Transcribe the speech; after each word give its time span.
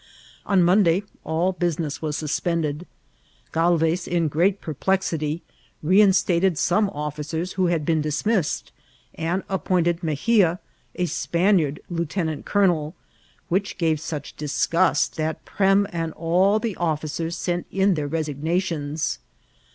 On 0.47 0.63
Monday 0.63 1.03
all 1.23 1.51
business 1.51 2.01
was 2.01 2.17
suspended. 2.17 2.87
Galvez, 3.51 4.07
in 4.07 4.29
great 4.29 4.59
perplexity, 4.59 5.43
reinstated 5.83 6.57
some 6.57 6.89
officers 6.89 7.51
who 7.53 7.67
had 7.67 7.85
been 7.85 8.01
dismissed, 8.01 8.71
and 9.13 9.43
appointed 9.47 10.01
Mexia, 10.01 10.57
a 10.95 11.05
Spaniard, 11.05 11.81
lieutenant 11.87 12.45
colonel; 12.45 12.95
which 13.47 13.77
gave 13.77 13.99
such 13.99 14.35
disgust 14.35 15.17
that 15.17 15.45
Prem 15.45 15.85
and 15.93 16.13
all 16.13 16.57
the 16.57 16.75
officers 16.77 17.37
sent 17.37 17.67
in 17.71 17.93
their 17.93 18.07
res 18.07 18.27
ignations. 18.27 19.19